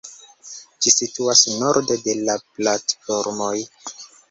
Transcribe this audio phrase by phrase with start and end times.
[0.85, 3.55] Ĝi situas norde de la platformoj.